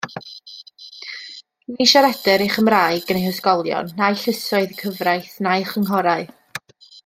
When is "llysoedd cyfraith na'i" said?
4.23-5.71